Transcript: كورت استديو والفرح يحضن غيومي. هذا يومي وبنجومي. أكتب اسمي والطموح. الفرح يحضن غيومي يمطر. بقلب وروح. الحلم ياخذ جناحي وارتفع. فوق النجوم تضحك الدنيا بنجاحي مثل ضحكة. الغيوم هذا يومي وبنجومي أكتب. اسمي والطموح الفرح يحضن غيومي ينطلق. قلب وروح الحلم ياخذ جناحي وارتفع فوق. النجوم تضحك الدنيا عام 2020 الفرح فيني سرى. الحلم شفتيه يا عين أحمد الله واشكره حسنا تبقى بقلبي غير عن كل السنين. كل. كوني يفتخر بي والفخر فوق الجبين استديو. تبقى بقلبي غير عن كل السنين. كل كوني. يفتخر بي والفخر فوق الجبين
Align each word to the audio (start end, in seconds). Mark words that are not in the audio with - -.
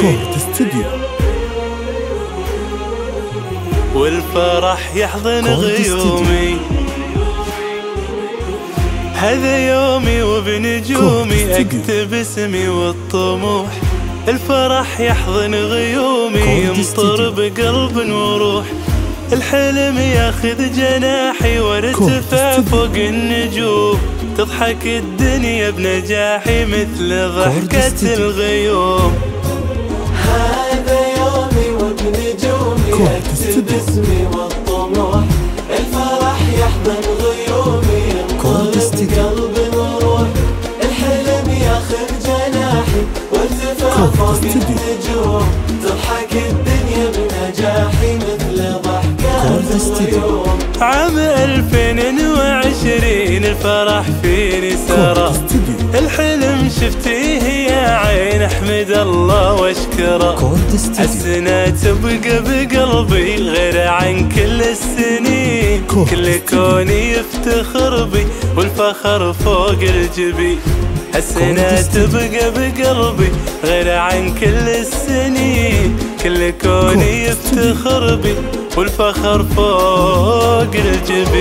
كورت 0.00 0.36
استديو 0.36 0.84
والفرح 3.94 4.96
يحضن 4.96 5.46
غيومي. 5.46 6.56
هذا 9.14 9.68
يومي 9.68 10.22
وبنجومي. 10.22 11.60
أكتب 11.60 12.14
اسمي 12.14 12.68
والطموح. 12.68 13.68
الفرح 14.28 15.00
يحضن 15.00 15.54
غيومي 15.54 16.40
يمطر. 16.40 17.30
بقلب 17.30 17.96
وروح. 17.96 18.64
الحلم 19.32 19.98
ياخذ 19.98 20.72
جناحي 20.76 21.58
وارتفع. 21.58 22.60
فوق 22.60 22.94
النجوم 22.96 23.98
تضحك 24.38 24.86
الدنيا 24.86 25.70
بنجاحي 25.70 26.64
مثل 26.64 27.28
ضحكة. 27.28 28.14
الغيوم 28.14 29.12
هذا 30.24 31.00
يومي 31.18 31.68
وبنجومي 31.80 32.92
أكتب. 32.92 33.68
اسمي 33.68 34.26
والطموح 34.32 35.24
الفرح 35.70 36.40
يحضن 36.58 37.04
غيومي 37.22 38.02
ينطلق. 38.10 38.94
قلب 39.16 39.74
وروح 39.74 40.28
الحلم 40.82 41.46
ياخذ 41.50 42.08
جناحي 42.26 43.02
وارتفع 43.32 44.06
فوق. 44.06 44.40
النجوم 44.44 45.46
تضحك 45.82 46.32
الدنيا 46.32 46.71
عام 50.80 51.18
2020 51.18 53.44
الفرح 53.44 54.04
فيني 54.22 54.76
سرى. 54.88 55.32
الحلم 55.94 56.70
شفتيه 56.80 57.42
يا 57.42 57.96
عين 57.96 58.42
أحمد 58.42 58.90
الله 58.90 59.54
واشكره 59.54 60.58
حسنا 60.98 61.66
تبقى 61.66 62.42
بقلبي 62.46 63.36
غير 63.36 63.88
عن 63.88 64.28
كل 64.28 64.62
السنين. 64.62 65.84
كل. 65.86 66.38
كوني 66.50 67.12
يفتخر 67.12 68.04
بي 68.04 68.26
والفخر 68.56 69.32
فوق 69.32 69.80
الجبين 69.82 70.58
استديو. 71.14 71.54
تبقى 71.94 72.50
بقلبي 72.50 73.28
غير 73.64 73.96
عن 73.96 74.34
كل 74.40 74.68
السنين. 74.84 75.81
كل 76.22 76.50
كوني. 76.50 77.24
يفتخر 77.24 78.14
بي 78.16 78.34
والفخر 78.76 79.42
فوق 79.56 80.74
الجبين 80.74 81.32